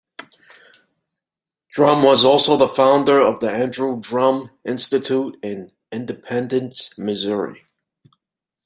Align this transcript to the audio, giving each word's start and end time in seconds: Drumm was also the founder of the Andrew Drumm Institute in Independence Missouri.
Drumm 1.69 2.01
was 2.01 2.25
also 2.25 2.57
the 2.57 2.67
founder 2.67 3.21
of 3.21 3.39
the 3.39 3.51
Andrew 3.51 3.99
Drumm 4.01 4.49
Institute 4.65 5.37
in 5.43 5.73
Independence 5.91 6.97
Missouri. 6.97 7.67